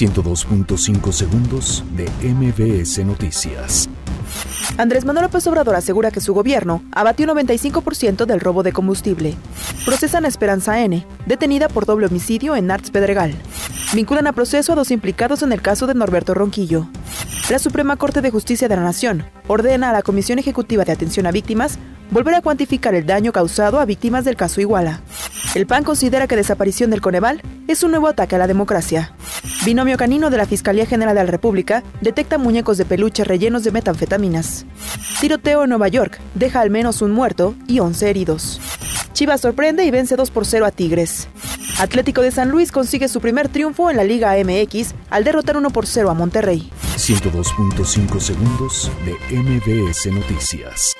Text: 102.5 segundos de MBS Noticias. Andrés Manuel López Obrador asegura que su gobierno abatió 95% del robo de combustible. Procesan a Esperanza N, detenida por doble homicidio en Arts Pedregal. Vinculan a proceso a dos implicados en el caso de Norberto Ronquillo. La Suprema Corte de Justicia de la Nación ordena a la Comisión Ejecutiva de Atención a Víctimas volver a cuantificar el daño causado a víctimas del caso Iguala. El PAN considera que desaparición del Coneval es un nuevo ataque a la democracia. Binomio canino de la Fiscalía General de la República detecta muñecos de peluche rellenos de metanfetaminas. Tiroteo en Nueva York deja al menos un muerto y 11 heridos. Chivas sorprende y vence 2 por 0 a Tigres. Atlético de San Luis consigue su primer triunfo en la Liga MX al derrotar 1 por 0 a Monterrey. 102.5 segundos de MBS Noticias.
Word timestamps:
102.5 0.00 1.12
segundos 1.12 1.84
de 1.94 2.08
MBS 2.26 3.04
Noticias. 3.04 3.86
Andrés 4.78 5.04
Manuel 5.04 5.24
López 5.24 5.46
Obrador 5.46 5.74
asegura 5.76 6.10
que 6.10 6.22
su 6.22 6.32
gobierno 6.32 6.82
abatió 6.92 7.26
95% 7.26 8.24
del 8.24 8.40
robo 8.40 8.62
de 8.62 8.72
combustible. 8.72 9.34
Procesan 9.84 10.24
a 10.24 10.28
Esperanza 10.28 10.80
N, 10.80 11.06
detenida 11.26 11.68
por 11.68 11.84
doble 11.84 12.06
homicidio 12.06 12.56
en 12.56 12.70
Arts 12.70 12.90
Pedregal. 12.90 13.34
Vinculan 13.92 14.26
a 14.26 14.32
proceso 14.32 14.72
a 14.72 14.76
dos 14.76 14.90
implicados 14.90 15.42
en 15.42 15.52
el 15.52 15.60
caso 15.60 15.86
de 15.86 15.92
Norberto 15.92 16.32
Ronquillo. 16.32 16.88
La 17.50 17.58
Suprema 17.58 17.96
Corte 17.96 18.22
de 18.22 18.30
Justicia 18.30 18.68
de 18.68 18.76
la 18.76 18.82
Nación 18.82 19.26
ordena 19.48 19.90
a 19.90 19.92
la 19.92 20.02
Comisión 20.02 20.38
Ejecutiva 20.38 20.84
de 20.86 20.92
Atención 20.92 21.26
a 21.26 21.30
Víctimas 21.30 21.78
volver 22.10 22.34
a 22.36 22.40
cuantificar 22.40 22.94
el 22.94 23.04
daño 23.04 23.32
causado 23.32 23.78
a 23.78 23.84
víctimas 23.84 24.24
del 24.24 24.36
caso 24.36 24.62
Iguala. 24.62 25.00
El 25.54 25.66
PAN 25.66 25.84
considera 25.84 26.26
que 26.26 26.36
desaparición 26.36 26.88
del 26.90 27.02
Coneval 27.02 27.42
es 27.68 27.82
un 27.82 27.90
nuevo 27.90 28.08
ataque 28.08 28.36
a 28.36 28.38
la 28.38 28.46
democracia. 28.46 29.12
Binomio 29.64 29.96
canino 29.96 30.30
de 30.30 30.36
la 30.36 30.46
Fiscalía 30.46 30.86
General 30.86 31.14
de 31.14 31.24
la 31.24 31.30
República 31.30 31.82
detecta 32.00 32.38
muñecos 32.38 32.78
de 32.78 32.84
peluche 32.84 33.24
rellenos 33.24 33.64
de 33.64 33.72
metanfetaminas. 33.72 34.66
Tiroteo 35.20 35.64
en 35.64 35.70
Nueva 35.70 35.88
York 35.88 36.20
deja 36.34 36.60
al 36.60 36.70
menos 36.70 37.02
un 37.02 37.12
muerto 37.12 37.54
y 37.66 37.80
11 37.80 38.10
heridos. 38.10 38.60
Chivas 39.12 39.40
sorprende 39.40 39.84
y 39.84 39.90
vence 39.90 40.16
2 40.16 40.30
por 40.30 40.46
0 40.46 40.66
a 40.66 40.70
Tigres. 40.70 41.28
Atlético 41.78 42.22
de 42.22 42.30
San 42.30 42.50
Luis 42.50 42.72
consigue 42.72 43.08
su 43.08 43.20
primer 43.20 43.48
triunfo 43.48 43.90
en 43.90 43.96
la 43.96 44.04
Liga 44.04 44.34
MX 44.34 44.94
al 45.10 45.24
derrotar 45.24 45.56
1 45.56 45.70
por 45.70 45.86
0 45.86 46.10
a 46.10 46.14
Monterrey. 46.14 46.70
102.5 46.96 48.20
segundos 48.20 48.90
de 49.04 49.36
MBS 49.36 50.06
Noticias. 50.12 50.94